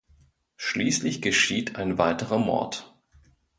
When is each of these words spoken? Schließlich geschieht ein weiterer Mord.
Schließlich 0.57 1.21
geschieht 1.21 1.75
ein 1.75 1.99
weiterer 1.99 2.39
Mord. 2.39 2.95